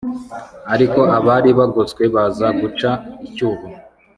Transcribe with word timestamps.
ariko 0.73 0.99
abari 1.17 1.49
bagoswe 1.59 2.03
baza 2.15 2.47
guca 2.59 2.91
icyuho 3.27 3.65